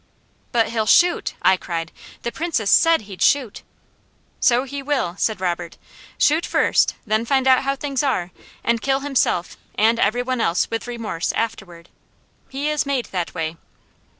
[0.51, 1.91] "But he'll shoot!" I cried.
[2.23, 3.61] "The Princess said he'd shoot!"
[4.39, 5.77] "So he will!" said Robert.
[6.17, 8.31] "Shoot first, then find out how things are,
[8.63, 11.87] and kill himself and every one else with remorse, afterward.
[12.49, 13.57] He is made that way."